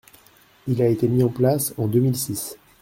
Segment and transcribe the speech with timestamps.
[0.67, 2.57] Il a été mis en place en deux mille six.